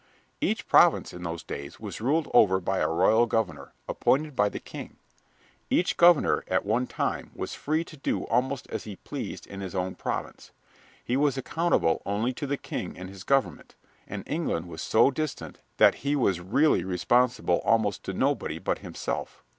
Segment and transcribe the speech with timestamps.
[0.41, 4.59] Each province in those days was ruled over by a royal governor appointed by the
[4.59, 4.95] king.
[5.69, 9.75] Each governor, at one time, was free to do almost as he pleased in his
[9.75, 10.49] own province.
[11.05, 13.75] He was accountable only to the king and his government,
[14.07, 19.43] and England was so distant that he was really responsible almost to nobody but himself.